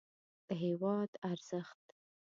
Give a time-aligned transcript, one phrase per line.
[0.47, 1.81] د هېواد ارزښت